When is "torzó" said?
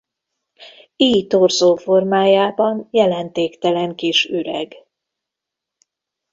1.27-1.75